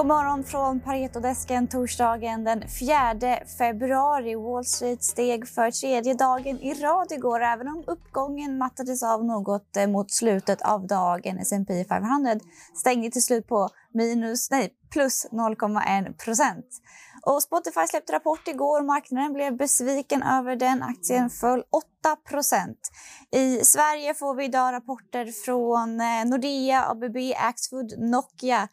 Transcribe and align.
God 0.00 0.06
morgon 0.06 0.44
från 0.44 0.80
Paretodesken 0.80 1.68
torsdagen 1.68 2.44
den 2.44 2.68
4 2.68 3.38
februari. 3.58 4.34
Wall 4.34 4.64
Street 4.64 5.02
steg 5.02 5.48
för 5.48 5.70
tredje 5.70 6.14
dagen 6.14 6.60
i 6.60 6.74
rad 6.74 7.12
igår 7.12 7.40
även 7.40 7.68
om 7.68 7.84
uppgången 7.86 8.58
mattades 8.58 9.02
av 9.02 9.24
något 9.24 9.76
eh, 9.76 9.86
mot 9.86 10.10
slutet 10.10 10.62
av 10.62 10.86
dagen. 10.86 11.38
S&P 11.38 11.84
500 11.88 12.40
stängde 12.74 13.10
till 13.10 13.22
slut 13.22 13.48
på 13.48 13.68
minus, 13.94 14.50
nej, 14.50 14.74
plus 14.90 15.26
0,1 15.32 16.12
procent. 16.24 16.66
Och 17.26 17.42
Spotify 17.42 17.86
släppte 17.86 18.12
rapport 18.12 18.48
igår. 18.48 18.82
Marknaden 18.82 19.32
blev 19.32 19.56
besviken 19.56 20.22
över 20.22 20.56
den. 20.56 20.82
Aktien 20.82 21.30
föll 21.30 21.62
8% 22.40 22.74
I 23.30 23.64
Sverige 23.64 24.14
får 24.14 24.34
vi 24.34 24.44
idag 24.44 24.72
rapporter 24.72 25.26
från 25.44 26.00
eh, 26.00 26.24
Nordea, 26.24 26.90
ABB, 26.90 27.16
Axfood, 27.36 27.98
Nokia 27.98 28.68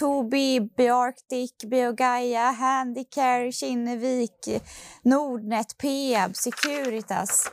Tobii, 0.00 0.60
Bearctic, 0.76 1.52
Biogaia, 1.70 2.50
Handicare, 2.50 3.52
Kinnevik, 3.52 4.62
Nordnet, 5.02 5.78
Peab, 5.78 6.36
Securitas, 6.36 7.50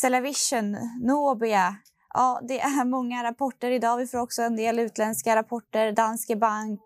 Cellavision, 0.00 0.76
Nobia. 1.02 1.76
Ja, 2.14 2.40
det 2.48 2.60
är 2.60 2.84
många 2.84 3.24
rapporter 3.24 3.70
idag. 3.70 3.96
Vi 3.96 4.06
får 4.06 4.18
också 4.18 4.42
en 4.42 4.56
del 4.56 4.78
utländska 4.78 5.36
rapporter. 5.36 5.92
Danske 5.92 6.36
Bank, 6.36 6.80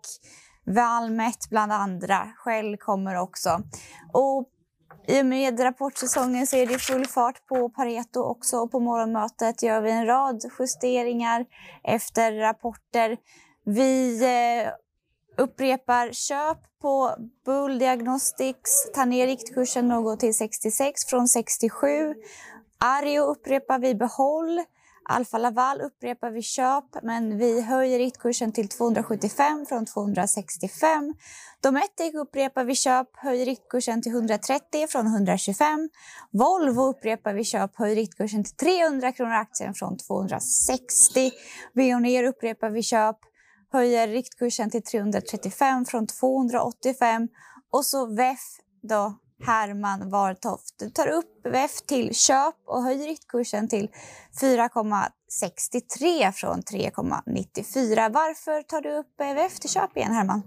Valmet 0.65 1.49
bland 1.49 1.71
andra. 1.71 2.27
Shell 2.37 2.77
kommer 2.77 3.15
också. 3.15 3.59
Och 4.13 4.49
i 5.07 5.21
och 5.21 5.25
med 5.25 5.59
rapportsäsongen 5.59 6.47
så 6.47 6.55
är 6.55 6.67
det 6.67 6.79
full 6.79 7.05
fart 7.07 7.47
på 7.47 7.69
Pareto 7.69 8.19
också. 8.19 8.67
På 8.67 8.79
morgonmötet 8.79 9.63
gör 9.63 9.81
vi 9.81 9.91
en 9.91 10.05
rad 10.05 10.41
justeringar 10.59 11.45
efter 11.83 12.31
rapporter. 12.31 13.17
Vi 13.65 14.23
eh, 14.23 14.71
upprepar 15.37 16.11
köp 16.11 16.57
på 16.81 17.15
Bull 17.45 17.79
Diagnostics, 17.79 18.91
tar 18.93 19.05
ner 19.05 19.27
riktkursen 19.27 19.87
något 19.87 20.19
till 20.19 20.35
66 20.35 21.05
från 21.05 21.27
67. 21.27 22.13
Ario 22.77 23.21
upprepar 23.21 23.79
vi 23.79 23.95
behåll. 23.95 24.61
Alfa 25.09 25.37
Laval 25.37 25.81
upprepar 25.81 26.31
vi 26.31 26.41
köp, 26.41 26.85
men 27.03 27.37
vi 27.37 27.61
höjer 27.61 27.99
riktkursen 27.99 28.51
till 28.51 28.69
275 28.69 29.65
från 29.65 29.85
265. 29.85 31.13
Dometic 31.61 32.13
upprepar 32.13 32.63
vi 32.63 32.75
köp, 32.75 33.07
höjer 33.13 33.45
riktkursen 33.45 34.01
till 34.01 34.11
130 34.11 34.87
från 34.89 35.07
125. 35.07 35.89
Volvo 36.31 36.81
upprepar 36.81 37.33
vi 37.33 37.43
köp, 37.43 37.75
höjer 37.75 37.95
riktkursen 37.95 38.43
till 38.43 38.55
300 38.55 39.11
kronor 39.11 39.33
aktien 39.33 39.73
från 39.73 39.97
260. 39.97 41.31
Veoneer 41.73 42.23
upprepar 42.23 42.69
vi 42.69 42.83
köp, 42.83 43.17
höjer 43.71 44.07
riktkursen 44.07 44.69
till 44.69 44.83
335 44.83 45.85
från 45.85 46.07
285 46.07 47.27
och 47.71 47.85
så 47.85 48.15
VEF 48.15 48.39
då 48.81 49.13
Herman 49.43 50.09
Wartoft 50.09 50.95
tar 50.95 51.07
upp 51.07 51.45
VEF 51.45 51.71
till 51.87 52.15
köp 52.15 52.55
och 52.65 52.83
höjer 52.83 53.07
riktkursen 53.07 53.69
till 53.69 53.87
4,63 54.41 56.31
från 56.31 56.61
3,94. 56.61 58.13
Varför 58.13 58.61
tar 58.61 58.81
du 58.81 58.91
upp 58.91 59.21
eh, 59.21 59.35
VEF 59.35 59.59
till 59.59 59.69
köp 59.69 59.97
igen, 59.97 60.11
Herman? 60.11 60.41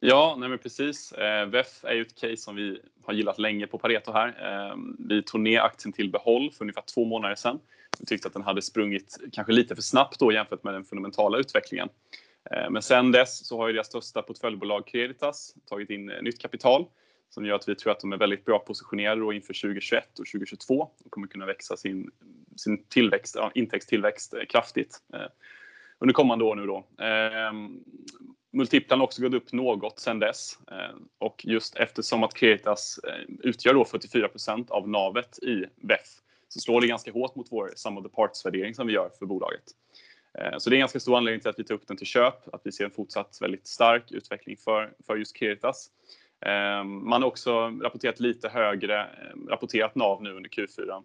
Ja, 0.00 0.36
nej 0.38 0.48
men 0.48 0.58
precis. 0.58 1.12
Eh, 1.12 1.46
VEF 1.46 1.84
är 1.84 1.94
ju 1.94 2.02
ett 2.02 2.14
case 2.14 2.36
som 2.36 2.56
vi 2.56 2.80
har 3.04 3.14
gillat 3.14 3.38
länge 3.38 3.66
på 3.66 3.78
Pareto 3.78 4.12
här. 4.12 4.28
Eh, 4.28 4.76
vi 5.08 5.22
tog 5.22 5.40
ner 5.40 5.60
aktien 5.60 5.92
till 5.92 6.10
behåll 6.10 6.50
för 6.52 6.64
ungefär 6.64 6.84
två 6.94 7.04
månader 7.04 7.34
sedan. 7.34 7.60
Vi 7.98 8.06
tyckte 8.06 8.28
att 8.28 8.34
den 8.34 8.42
hade 8.42 8.62
sprungit 8.62 9.18
kanske 9.32 9.52
lite 9.52 9.74
för 9.74 9.82
snabbt 9.82 10.18
då 10.18 10.32
jämfört 10.32 10.64
med 10.64 10.74
den 10.74 10.84
fundamentala 10.84 11.38
utvecklingen. 11.38 11.88
Eh, 12.50 12.70
men 12.70 12.82
sen 12.82 13.12
dess 13.12 13.46
så 13.46 13.58
har 13.58 13.66
ju 13.66 13.72
deras 13.72 13.86
största 13.86 14.22
portföljbolag 14.22 14.86
Creditas 14.86 15.54
tagit 15.68 15.90
in 15.90 16.10
eh, 16.10 16.22
nytt 16.22 16.40
kapital 16.40 16.86
som 17.30 17.46
gör 17.46 17.54
att 17.54 17.68
vi 17.68 17.74
tror 17.74 17.92
att 17.92 18.00
de 18.00 18.12
är 18.12 18.16
väldigt 18.16 18.44
bra 18.44 18.58
positionerade 18.58 19.20
då 19.20 19.32
inför 19.32 19.54
2021 19.62 20.18
och 20.18 20.26
2022 20.26 20.90
och 21.04 21.10
kommer 21.10 21.26
kunna 21.26 21.46
växa 21.46 21.76
sin, 21.76 22.10
sin 22.56 22.84
tillväxt, 22.84 23.34
ja, 23.38 23.50
intäktstillväxt 23.54 24.34
eh, 24.34 24.44
kraftigt 24.48 24.98
eh, 25.14 25.26
under 25.98 26.12
kommande 26.12 26.44
år 26.44 26.56
nu 26.56 26.66
då. 26.66 26.86
Ehm, 27.04 27.80
Multiplan 28.52 29.00
har 29.00 29.06
också 29.06 29.22
gått 29.22 29.34
upp 29.34 29.52
något 29.52 29.98
sen 29.98 30.18
dess 30.18 30.58
och 31.18 31.44
just 31.44 31.76
eftersom 31.76 32.22
att 32.22 32.34
Creditas 32.34 33.00
utgör 33.42 33.74
då 33.74 33.84
44% 33.84 34.70
av 34.70 34.88
navet 34.88 35.38
i 35.38 35.64
VEF 35.76 36.08
så 36.54 36.60
slår 36.60 36.80
det 36.80 36.86
ganska 36.86 37.12
hårt 37.12 37.34
mot 37.34 37.46
vår 37.50 37.72
sum 37.76 37.98
of 37.98 38.04
the 38.04 38.10
parts-värdering 38.10 38.74
som 38.74 38.86
vi 38.86 38.92
gör 38.92 39.10
för 39.18 39.26
bolaget. 39.26 39.62
Eh, 40.38 40.58
så 40.58 40.70
det 40.70 40.74
är 40.74 40.76
en 40.76 40.80
ganska 40.80 41.00
stor 41.00 41.16
anledning 41.16 41.40
till 41.40 41.50
att 41.50 41.58
vi 41.58 41.64
tar 41.64 41.74
upp 41.74 41.86
den 41.86 41.96
till 41.96 42.06
köp, 42.06 42.54
att 42.54 42.60
vi 42.64 42.72
ser 42.72 42.84
en 42.84 42.90
fortsatt 42.90 43.38
väldigt 43.40 43.66
stark 43.66 44.12
utveckling 44.12 44.56
för, 44.56 44.92
för 45.06 45.16
just 45.16 45.36
Creditas. 45.36 45.90
Eh, 46.46 46.84
man 46.84 47.22
har 47.22 47.28
också 47.28 47.68
rapporterat 47.68 48.20
lite 48.20 48.48
högre 48.48 49.00
eh, 49.00 49.48
rapporterat 49.48 49.94
NAV 49.94 50.22
nu 50.22 50.32
under 50.32 50.50
Q4 50.50 51.02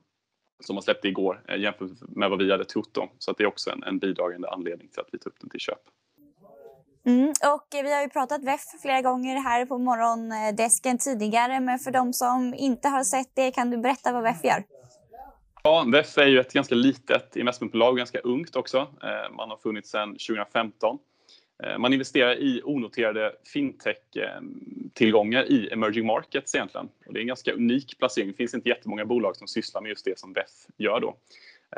som 0.59 0.75
man 0.75 0.83
släppte 0.83 1.07
igår 1.07 1.43
jämfört 1.57 1.89
med 2.01 2.29
vad 2.29 2.39
vi 2.39 2.51
hade 2.51 2.65
trott 2.65 2.97
om. 2.97 3.09
Så 3.17 3.31
att 3.31 3.37
det 3.37 3.43
är 3.43 3.47
också 3.47 3.71
en, 3.71 3.83
en 3.83 3.99
bidragande 3.99 4.49
anledning 4.49 4.87
till 4.87 4.99
att 4.99 5.09
vi 5.11 5.19
tar 5.19 5.29
upp 5.29 5.39
den 5.39 5.49
till 5.49 5.59
köp. 5.59 5.81
Mm, 7.05 7.29
och 7.29 7.67
vi 7.71 7.93
har 7.93 8.01
ju 8.01 8.09
pratat 8.09 8.43
VEF 8.43 8.61
flera 8.81 9.01
gånger 9.01 9.35
här 9.35 9.65
på 9.65 9.77
morgondesken 9.77 10.97
tidigare, 10.97 11.59
men 11.59 11.79
för 11.79 11.91
de 11.91 12.13
som 12.13 12.53
inte 12.53 12.87
har 12.87 13.03
sett 13.03 13.31
det, 13.33 13.51
kan 13.51 13.69
du 13.69 13.77
berätta 13.77 14.13
vad 14.13 14.23
VEF 14.23 14.43
gör? 14.43 14.63
Ja, 15.63 15.85
VEF 15.87 16.17
är 16.17 16.27
ju 16.27 16.39
ett 16.39 16.53
ganska 16.53 16.75
litet 16.75 17.35
investmentbolag, 17.35 17.97
ganska 17.97 18.19
ungt 18.19 18.55
också. 18.55 18.77
Eh, 18.77 19.31
man 19.31 19.49
har 19.49 19.57
funnits 19.57 19.89
sedan 19.89 20.09
2015. 20.09 20.99
Eh, 21.63 21.77
man 21.77 21.93
investerar 21.93 22.35
i 22.35 22.61
onoterade 22.63 23.35
fintech-tillgångar 23.53 25.43
i 25.43 25.69
emerging 25.71 26.05
markets 26.05 26.55
egentligen. 26.55 26.89
Och 27.05 27.13
det 27.13 27.19
är 27.19 27.21
en 27.21 27.27
ganska 27.27 27.53
unik 27.53 27.97
placering. 27.99 28.27
Det 28.31 28.37
finns 28.37 28.53
inte 28.53 28.69
jättemånga 28.69 29.05
bolag 29.05 29.35
som 29.35 29.47
sysslar 29.47 29.81
med 29.81 29.89
just 29.89 30.05
det 30.05 30.19
som 30.19 30.33
VEF 30.33 30.51
gör 30.77 30.99
då. 30.99 31.17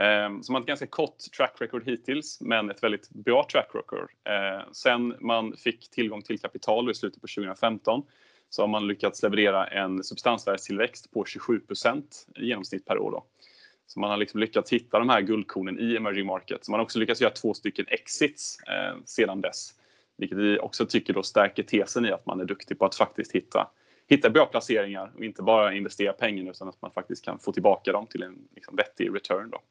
Eh, 0.04 0.30
så 0.42 0.52
man 0.52 0.60
har 0.60 0.62
ett 0.62 0.68
ganska 0.68 0.88
kort 0.88 1.18
track 1.38 1.56
record 1.60 1.86
hittills, 1.86 2.42
men 2.42 2.72
ett 2.72 2.84
väldigt 2.84 3.10
bra 3.10 3.48
track 3.52 3.70
record. 3.74 4.12
Sen 4.72 5.16
man 5.20 5.58
fick 5.58 5.90
tillgång 5.90 6.22
till 6.22 6.40
kapital 6.40 6.92
i 6.92 6.94
slutet 6.94 7.22
på 7.22 7.28
2015 7.28 8.04
så 8.50 8.62
har 8.62 8.68
man 8.68 8.88
lyckats 8.88 9.24
leverera 9.24 9.68
en 9.68 10.04
substansvärdestillväxt 10.04 11.12
på 11.12 11.26
27 11.26 11.62
i 12.36 12.46
genomsnitt 12.46 12.86
per 12.86 12.98
år. 12.98 13.12
Då. 13.12 13.26
Så 13.94 14.00
man 14.00 14.10
har 14.10 14.18
liksom 14.18 14.40
lyckats 14.40 14.74
hitta 14.74 15.00
de 15.00 15.10
här 15.10 15.22
guldkornen 15.22 15.80
i 15.80 15.96
emerging 15.96 16.26
markets. 16.26 16.70
Man 16.70 16.80
har 16.80 16.86
också 16.86 17.00
lyckats 17.00 17.22
göra 17.22 17.32
två 17.32 17.54
stycken 17.54 17.86
exits 17.88 18.60
eh, 18.64 18.98
sedan 19.06 19.42
dess. 19.42 19.74
Vilket 20.18 20.38
vi 20.38 20.60
också 20.60 20.86
tycker 20.86 21.14
då 21.14 21.24
stärker 21.24 21.64
tesen 21.64 22.06
i 22.06 22.12
att 22.12 22.26
man 22.26 22.40
är 22.40 22.46
duktig 22.46 22.80
på 22.80 22.86
att 22.86 22.96
faktiskt 22.96 23.32
hitta, 23.32 23.72
hitta 24.10 24.30
bra 24.30 24.46
placeringar 24.46 25.12
och 25.16 25.24
inte 25.24 25.44
bara 25.44 25.74
investera 25.74 26.14
pengarna 26.14 26.52
utan 26.52 26.70
att 26.70 26.82
man 26.82 26.92
faktiskt 26.92 27.26
kan 27.26 27.40
få 27.40 27.52
tillbaka 27.52 27.92
dem 27.92 28.08
till 28.08 28.24
en 28.24 28.38
liksom, 28.56 28.76
vettig 28.76 29.16
return. 29.16 29.50
Då. 29.50 29.62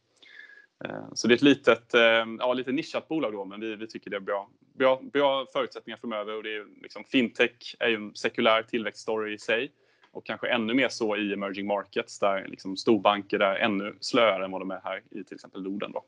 Eh, 0.85 1.05
så 1.15 1.29
det 1.29 1.35
är 1.35 1.37
ett 1.37 1.43
litet, 1.43 1.95
eh, 1.95 2.27
ja, 2.39 2.53
lite 2.53 2.73
nischat 2.73 3.09
bolag 3.09 3.33
då, 3.33 3.45
men 3.45 3.61
vi, 3.61 3.77
vi 3.77 3.87
tycker 3.87 4.11
det 4.11 4.17
är 4.17 4.21
bra, 4.21 4.51
bra, 4.75 5.01
bra 5.13 5.47
förutsättningar 5.53 5.97
framöver. 5.97 6.37
Och 6.37 6.43
det 6.43 6.57
är 6.57 6.67
liksom, 6.83 7.05
fintech 7.05 7.77
är 7.79 7.89
ju 7.89 7.95
en 7.95 8.15
sekulär 8.15 8.63
tillväxtstory 8.63 9.35
i 9.35 9.39
sig 9.39 9.73
och 10.13 10.27
kanske 10.27 10.49
ännu 10.49 10.75
mer 10.75 10.89
så 10.89 11.17
i 11.17 11.33
emerging 11.33 11.67
markets 11.67 12.19
där 12.19 12.47
liksom 12.49 12.77
storbanker 12.77 13.41
är 13.41 13.57
ännu 13.57 13.97
slöare 14.01 14.45
än 14.45 14.51
vad 14.51 14.61
de 14.61 14.71
är 14.71 14.81
här 14.85 15.03
i 15.11 15.25
till 15.25 15.35
exempel 15.35 15.63
Norden. 15.63 15.93
Då. 15.93 16.05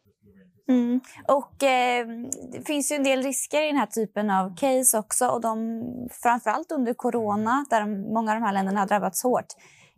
Mm. 0.69 1.01
Och 1.29 1.63
eh, 1.63 2.07
det 2.53 2.67
finns 2.67 2.93
ju 2.93 2.97
en 2.97 3.05
del 3.05 3.23
risker 3.23 3.63
i 3.63 3.67
den 3.67 3.77
här 3.77 3.87
typen 3.87 4.31
av 4.31 4.57
case 4.57 4.99
också 4.99 5.27
och 5.27 5.41
de, 5.41 5.83
framförallt 6.23 6.73
under 6.73 6.95
corona 6.95 7.67
där 7.71 7.87
många 8.13 8.33
av 8.33 8.41
de 8.41 8.47
här 8.47 8.53
länderna 8.53 8.81
har 8.81 8.87
drabbats 8.87 9.23
hårt. 9.23 9.47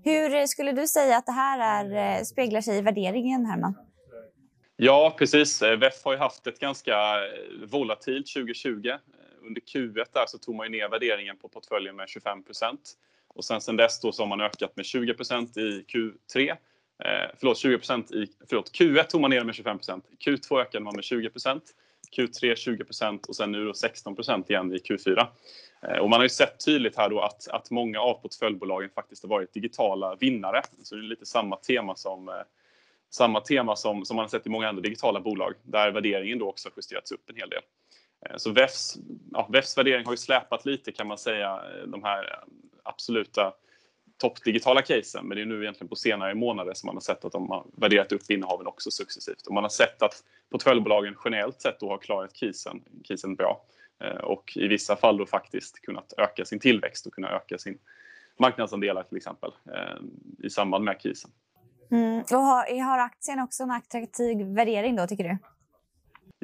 Hur 0.05 0.47
skulle 0.47 0.73
du 0.73 0.87
säga 0.87 1.17
att 1.17 1.27
det 1.27 1.33
här 1.33 1.85
är, 1.85 2.19
eh, 2.19 2.23
speglar 2.23 2.61
sig 2.61 2.79
i 2.79 2.81
värderingen, 2.81 3.47
Herman? 3.47 3.75
Ja, 4.77 5.15
precis. 5.19 5.63
Eh, 5.63 5.79
VEF 5.79 6.05
har 6.05 6.13
ju 6.13 6.19
haft 6.19 6.47
ett 6.47 6.59
ganska 6.59 6.93
eh, 6.93 7.69
volatilt 7.71 8.27
2020. 8.27 8.91
Under 9.47 9.61
Q1 9.61 10.05
där 10.13 10.27
så 10.27 10.39
tog 10.39 10.55
man 10.55 10.71
ner 10.71 10.89
värderingen 10.89 11.37
på 11.37 11.49
portföljen 11.49 11.97
med 11.97 12.09
25 12.09 12.43
och 13.35 13.45
sen, 13.45 13.61
sen 13.61 13.77
dess 13.77 14.01
då 14.01 14.13
så 14.13 14.23
har 14.23 14.29
man 14.29 14.41
ökat 14.41 14.77
med 14.77 14.85
20% 14.85 15.59
i 15.59 15.85
Q3. 15.89 16.51
Eh, 17.05 17.31
förlåt, 17.39 17.59
20 17.59 17.75
i 17.75 18.27
förlåt, 18.49 18.73
Q1 18.73 19.03
tog 19.03 19.21
man 19.21 19.31
ner 19.31 19.45
med 19.45 19.55
25% 19.55 20.03
Q2 20.27 20.61
ökade 20.61 20.85
man 20.85 20.95
med 20.95 21.03
20% 21.03 21.61
Q3 22.17 22.55
20% 22.55 23.27
och 23.29 23.37
sen 23.37 23.53
nu 23.53 23.65
då 23.65 23.73
16% 23.73 24.51
igen 24.51 24.73
i 24.73 24.79
Q4. 24.79 25.27
Eh, 25.83 25.99
och 25.99 26.11
man 26.11 26.19
har 26.19 26.25
ju 26.25 26.29
sett 26.29 26.65
tydligt 26.65 26.97
här 26.97 27.11
då 27.11 27.21
att, 27.21 27.49
att 27.49 27.71
många 27.71 28.01
av 28.01 28.15
portföljbolagen 28.15 28.91
faktiskt 28.95 29.23
har 29.23 29.29
varit 29.29 29.53
digitala 29.53 30.17
vinnare. 30.21 30.63
Så 30.83 30.95
det 30.95 31.01
är 31.01 31.03
lite 31.03 31.27
samma 31.27 31.57
tema 31.57 31.97
som 31.97 32.29
eh, 32.29 32.35
samma 33.11 33.41
tema 33.41 33.77
som, 33.77 34.05
som 34.05 34.17
man 34.17 34.23
har 34.23 34.29
sett 34.29 34.47
i 34.47 34.51
många 34.51 34.69
andra 34.69 34.83
digitala 34.83 35.21
bolag 35.21 35.55
där 35.63 35.91
värderingen 35.91 36.39
då 36.39 36.49
också 36.49 36.71
justerats 36.77 37.13
upp 37.13 37.31
en 37.31 37.37
hel 37.37 37.51
del. 37.51 37.63
Eh, 38.27 38.37
så 38.37 38.51
VEFs, 38.51 38.97
ja, 39.33 39.49
VEFs 39.53 39.79
värdering 39.79 40.05
har 40.05 40.13
ju 40.13 40.17
släpat 40.17 40.67
lite 40.67 40.93
kan 40.93 41.07
man 41.07 41.19
säga 41.19 41.51
eh, 41.51 41.87
de 41.87 42.05
här 42.05 42.25
eh, 42.25 42.49
absoluta 42.95 43.53
toppdigitala 44.17 44.83
casen. 44.83 45.27
Men 45.27 45.37
det 45.37 45.43
är 45.43 45.47
nu 45.47 45.63
egentligen 45.63 45.89
på 45.89 45.97
senare 45.97 46.35
månader 46.35 46.75
som 46.75 46.87
man 46.87 46.97
har 46.97 47.01
sett 47.01 47.25
att 47.25 47.33
de 47.33 47.51
har 47.51 47.67
värderat 47.77 48.13
upp 48.13 48.31
innehaven 48.31 48.67
också 48.67 48.91
successivt. 48.91 49.47
Och 49.47 49.55
man 49.55 49.65
har 49.65 49.71
sett 49.71 50.03
att 50.03 50.25
portföljbolagen 50.51 51.17
generellt 51.25 51.61
sett 51.61 51.81
då 51.81 51.89
har 51.89 51.99
klarat 51.99 52.33
krisen, 52.33 52.83
krisen 53.05 53.35
bra. 53.35 53.65
Eh, 54.05 54.17
och 54.17 54.53
i 54.57 54.69
vissa 54.69 54.97
fall 54.97 55.17
då 55.17 55.27
faktiskt 55.27 55.81
kunnat 55.81 56.13
öka 56.19 56.45
sin 56.45 56.59
tillväxt 56.59 57.07
och 57.07 57.13
kunna 57.13 57.29
öka 57.29 57.59
sin 57.59 57.79
marknadsandelar 58.39 59.03
till 59.03 59.17
exempel 59.17 59.51
eh, 59.75 60.47
i 60.47 60.51
samband 60.51 60.85
med 60.85 61.01
krisen. 61.01 61.31
Mm. 61.91 62.21
Och 62.21 62.39
har, 62.39 62.85
har 62.85 62.99
aktien 62.99 63.41
också 63.41 63.63
en 63.63 63.71
attraktiv 63.71 64.47
värdering 64.47 64.97
då 64.97 65.07
tycker 65.07 65.25
du? 65.25 65.39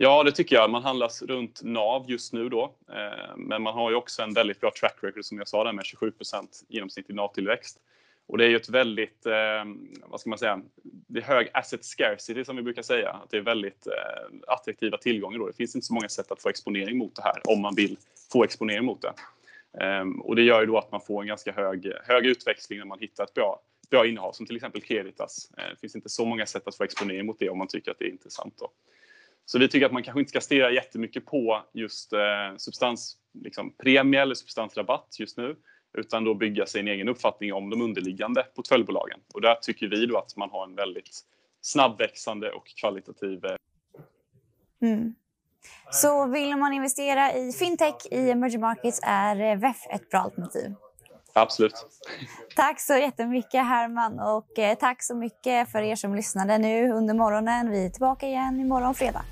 Ja, 0.03 0.23
det 0.23 0.33
tycker 0.33 0.57
jag. 0.57 0.71
Man 0.71 0.83
handlas 0.83 1.23
runt 1.23 1.63
NAV 1.63 2.05
just 2.11 2.33
nu 2.33 2.49
då. 2.49 2.75
Eh, 2.89 3.37
men 3.37 3.63
man 3.63 3.75
har 3.75 3.91
ju 3.91 3.97
också 3.97 4.23
en 4.23 4.35
väldigt 4.35 4.61
bra 4.61 4.73
track 4.81 4.97
record 5.01 5.25
som 5.25 5.39
jag 5.39 5.49
sa 5.49 5.65
där 5.65 5.73
med 5.73 5.85
27% 5.85 6.65
genomsnittlig 6.69 7.15
NAV-tillväxt. 7.15 7.79
Och 8.27 8.39
det 8.39 8.45
är 8.45 8.49
ju 8.49 8.57
ett 8.57 8.69
väldigt, 8.69 9.27
eh, 9.27 9.65
vad 10.05 10.21
ska 10.21 10.31
man 10.31 10.39
säga, 10.39 10.61
det 10.83 11.21
är 11.21 11.25
hög 11.25 11.49
asset 11.53 11.85
scarcity 11.85 12.45
som 12.45 12.57
vi 12.57 12.63
brukar 12.63 12.83
säga. 12.83 13.11
Att 13.11 13.31
det 13.31 13.37
är 13.37 13.41
väldigt 13.41 13.87
eh, 13.87 14.53
attraktiva 14.55 14.97
tillgångar 14.97 15.39
då. 15.39 15.47
Det 15.47 15.57
finns 15.57 15.75
inte 15.75 15.87
så 15.87 15.95
många 15.95 16.09
sätt 16.09 16.33
att 16.33 16.43
få 16.43 16.49
exponering 16.49 16.99
mot 16.99 17.17
det 17.17 17.23
här 17.23 17.41
om 17.45 17.61
man 17.61 17.75
vill 17.75 17.97
få 18.33 18.45
exponering 18.45 18.85
mot 18.85 19.03
det. 19.03 19.13
Ehm, 19.85 20.21
och 20.21 20.37
det 20.37 20.43
gör 20.43 20.61
ju 20.61 20.67
då 20.67 20.79
att 20.79 20.93
man 20.93 21.01
får 21.01 21.23
en 21.23 21.29
ganska 21.29 21.53
hög, 21.53 21.93
hög 22.05 22.27
utväxling 22.27 22.79
när 22.79 22.87
man 22.87 22.99
hittar 22.99 23.25
ett 23.25 23.35
bra, 23.35 23.61
bra 23.91 24.07
innehav 24.07 24.33
som 24.33 24.47
till 24.47 24.57
exempel 24.57 24.83
Creditas. 24.83 25.51
Det 25.57 25.81
finns 25.81 25.97
inte 25.97 26.09
så 26.09 26.25
många 26.25 26.47
sätt 26.47 26.69
att 26.69 26.77
få 26.77 26.85
exponering 26.85 27.27
mot 27.27 27.39
det 27.39 27.51
om 27.51 27.59
man 27.59 27.69
tycker 27.69 27.91
att 27.91 27.99
det 27.99 28.05
är 28.05 28.11
intressant. 28.11 28.55
Då. 28.59 28.71
Så 29.51 29.59
vi 29.59 29.69
tycker 29.69 29.87
att 29.87 29.93
man 29.93 30.03
kanske 30.03 30.21
inte 30.21 30.31
ska 30.31 30.41
stirra 30.41 30.71
jättemycket 30.71 31.27
på 31.27 31.63
just 31.73 32.13
eh, 32.13 32.19
substans, 32.57 33.17
liksom, 33.45 33.75
eller 33.83 34.35
substansrabatt 34.35 35.17
just 35.19 35.37
nu 35.37 35.57
utan 35.99 36.25
då 36.25 36.35
bygga 36.35 36.67
sin 36.67 36.89
egen 36.89 37.09
uppfattning 37.09 37.53
om 37.53 37.71
de 37.71 37.83
underliggande 37.83 38.43
portföljbolagen. 38.43 39.21
Och 39.35 39.41
där 39.41 39.55
tycker 39.55 39.89
vi 39.89 40.07
då 40.07 40.19
att 40.19 40.37
man 40.37 40.51
har 40.51 40.65
en 40.65 40.75
väldigt 40.75 41.21
snabbväxande 41.61 42.51
och 42.51 42.67
kvalitativ... 42.81 43.45
Eh, 43.45 43.57
mm. 44.83 45.15
Så 45.91 46.27
vill 46.27 46.57
man 46.57 46.73
investera 46.73 47.33
i 47.33 47.53
fintech 47.53 48.07
i 48.11 48.31
emerging 48.31 48.61
markets 48.61 49.01
är 49.03 49.57
VEF 49.57 49.87
ett 49.91 50.11
bra 50.11 50.21
alternativ? 50.21 50.75
Absolut. 51.33 51.87
Tack 52.57 52.81
så 52.81 52.95
jättemycket 52.95 53.65
Herman 53.65 54.21
och 54.21 54.59
eh, 54.59 54.79
tack 54.79 55.03
så 55.03 55.15
mycket 55.15 55.73
för 55.73 55.83
er 55.83 55.97
som 55.97 56.15
lyssnade 56.15 56.59
nu 56.59 56.93
under 56.93 57.15
morgonen. 57.15 57.71
Vi 57.71 57.87
är 57.87 57.91
tillbaka 57.91 58.27
igen 58.27 58.61
imorgon 58.61 58.95
fredag. 58.95 59.25